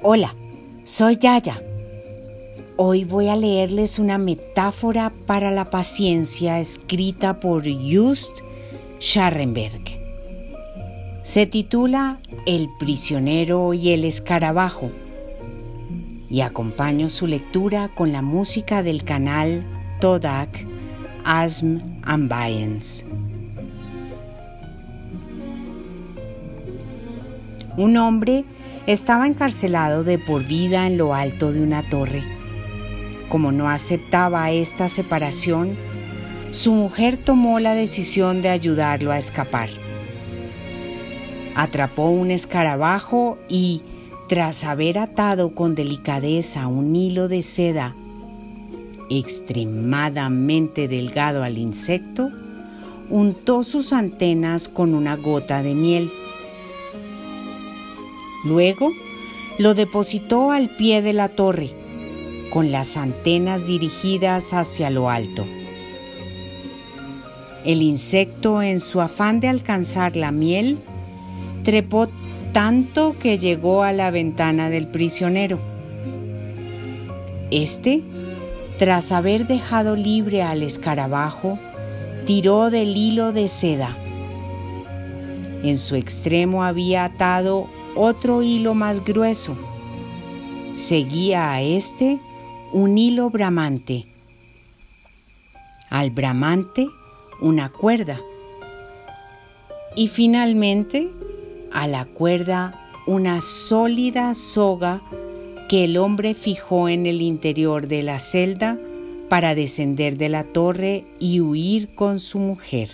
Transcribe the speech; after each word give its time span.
Hola, 0.00 0.32
soy 0.84 1.16
Yaya. 1.16 1.60
Hoy 2.76 3.02
voy 3.02 3.26
a 3.26 3.34
leerles 3.34 3.98
una 3.98 4.16
metáfora 4.16 5.12
para 5.26 5.50
la 5.50 5.70
paciencia 5.70 6.60
escrita 6.60 7.40
por 7.40 7.64
Just 7.64 8.30
Scharrenberg. 9.00 9.82
Se 11.24 11.46
titula 11.46 12.20
El 12.46 12.68
prisionero 12.78 13.74
y 13.74 13.90
el 13.90 14.04
escarabajo 14.04 14.92
y 16.30 16.42
acompaño 16.42 17.08
su 17.08 17.26
lectura 17.26 17.90
con 17.92 18.12
la 18.12 18.22
música 18.22 18.84
del 18.84 19.02
canal 19.02 19.66
Todak 20.00 20.64
Asm 21.24 21.80
Ambience. 22.04 23.04
Un 27.76 27.96
hombre 27.96 28.44
estaba 28.88 29.26
encarcelado 29.26 30.02
de 30.02 30.18
por 30.18 30.46
vida 30.46 30.86
en 30.86 30.96
lo 30.96 31.14
alto 31.14 31.52
de 31.52 31.60
una 31.60 31.82
torre. 31.90 32.24
Como 33.28 33.52
no 33.52 33.68
aceptaba 33.68 34.50
esta 34.50 34.88
separación, 34.88 35.76
su 36.52 36.72
mujer 36.72 37.18
tomó 37.18 37.60
la 37.60 37.74
decisión 37.74 38.40
de 38.40 38.48
ayudarlo 38.48 39.12
a 39.12 39.18
escapar. 39.18 39.68
Atrapó 41.54 42.08
un 42.08 42.30
escarabajo 42.30 43.36
y, 43.46 43.82
tras 44.26 44.64
haber 44.64 44.96
atado 44.96 45.54
con 45.54 45.74
delicadeza 45.74 46.66
un 46.66 46.96
hilo 46.96 47.28
de 47.28 47.42
seda 47.42 47.94
extremadamente 49.10 50.88
delgado 50.88 51.42
al 51.42 51.58
insecto, 51.58 52.30
untó 53.10 53.64
sus 53.64 53.92
antenas 53.92 54.66
con 54.66 54.94
una 54.94 55.16
gota 55.16 55.62
de 55.62 55.74
miel 55.74 56.10
Luego 58.44 58.92
lo 59.58 59.74
depositó 59.74 60.50
al 60.52 60.70
pie 60.76 61.02
de 61.02 61.12
la 61.12 61.28
torre, 61.28 61.70
con 62.50 62.70
las 62.70 62.96
antenas 62.96 63.66
dirigidas 63.66 64.52
hacia 64.52 64.90
lo 64.90 65.10
alto. 65.10 65.46
El 67.64 67.82
insecto, 67.82 68.62
en 68.62 68.80
su 68.80 69.00
afán 69.00 69.40
de 69.40 69.48
alcanzar 69.48 70.16
la 70.16 70.30
miel, 70.30 70.78
trepó 71.64 72.08
tanto 72.52 73.16
que 73.18 73.38
llegó 73.38 73.82
a 73.82 73.92
la 73.92 74.10
ventana 74.10 74.70
del 74.70 74.86
prisionero. 74.86 75.58
Este, 77.50 78.02
tras 78.78 79.10
haber 79.10 79.46
dejado 79.46 79.96
libre 79.96 80.42
al 80.42 80.62
escarabajo, 80.62 81.58
tiró 82.26 82.70
del 82.70 82.96
hilo 82.96 83.32
de 83.32 83.48
seda. 83.48 83.96
En 85.62 85.78
su 85.78 85.96
extremo 85.96 86.62
había 86.62 87.04
atado 87.04 87.68
otro 87.98 88.42
hilo 88.42 88.74
más 88.74 89.04
grueso. 89.04 89.56
Seguía 90.74 91.50
a 91.50 91.62
este 91.62 92.20
un 92.72 92.96
hilo 92.96 93.28
bramante. 93.28 94.06
Al 95.90 96.10
bramante 96.12 96.86
una 97.40 97.70
cuerda. 97.70 98.20
Y 99.96 100.08
finalmente 100.08 101.08
a 101.72 101.88
la 101.88 102.04
cuerda 102.04 102.78
una 103.06 103.40
sólida 103.40 104.32
soga 104.34 105.00
que 105.68 105.84
el 105.84 105.96
hombre 105.96 106.34
fijó 106.34 106.88
en 106.88 107.06
el 107.06 107.20
interior 107.20 107.88
de 107.88 108.02
la 108.02 108.20
celda 108.20 108.78
para 109.28 109.56
descender 109.56 110.16
de 110.16 110.28
la 110.28 110.44
torre 110.44 111.04
y 111.18 111.40
huir 111.40 111.94
con 111.96 112.20
su 112.20 112.38
mujer. 112.38 112.90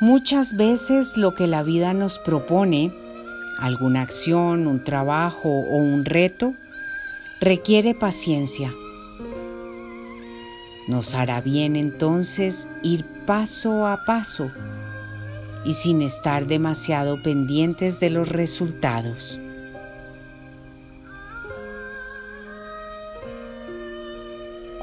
Muchas 0.00 0.56
veces 0.56 1.16
lo 1.16 1.34
que 1.34 1.46
la 1.46 1.62
vida 1.62 1.94
nos 1.94 2.18
propone, 2.18 2.92
alguna 3.58 4.02
acción, 4.02 4.66
un 4.66 4.82
trabajo 4.82 5.48
o 5.48 5.76
un 5.76 6.04
reto, 6.04 6.54
requiere 7.40 7.94
paciencia. 7.94 8.72
Nos 10.88 11.14
hará 11.14 11.40
bien 11.40 11.76
entonces 11.76 12.68
ir 12.82 13.04
paso 13.24 13.86
a 13.86 14.04
paso 14.04 14.50
y 15.64 15.72
sin 15.72 16.02
estar 16.02 16.46
demasiado 16.46 17.22
pendientes 17.22 18.00
de 18.00 18.10
los 18.10 18.28
resultados. 18.28 19.40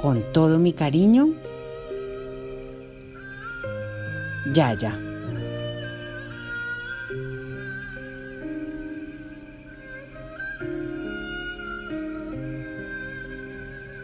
Con 0.01 0.23
todo 0.33 0.57
mi 0.57 0.73
cariño, 0.73 1.29
Yaya. 4.45 5.10